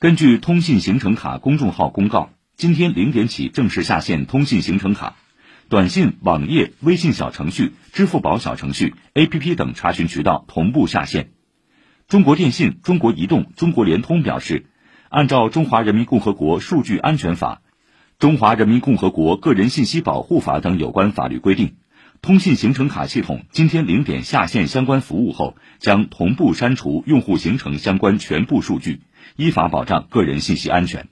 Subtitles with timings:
[0.00, 5.16] 根据通信行程卡公众号公告，今天零点起正式下线通信行程卡，
[5.68, 11.32] 短信、网页、微信小程序、支付宝小程序、APP 等查询渠道同步下线。
[12.08, 14.64] 中国电信、中国移动、中国联通表示，
[15.10, 17.60] 按照《中华人民共和国数据安全法》。
[18.18, 21.74] 《中华人民共和国个人信息保护法》等有关法律规定，
[22.22, 29.02] 通信行程卡系统今天零点下线相关服务后，将同步删除用户行程相关全部数据，
[29.36, 31.08] 依法保障个人信息安全。